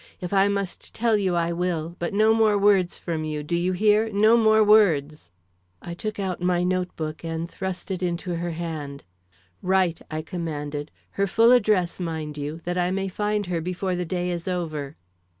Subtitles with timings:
[0.19, 3.71] "If I must tell you I will, but no more words from you, do you
[3.73, 5.29] hear, no more words."
[5.79, 9.03] I took out my note book and thrust it into her hand.
[9.61, 14.03] "Write," I, commanded; "her full address, mind you, that I may find her before the
[14.03, 14.95] day is over."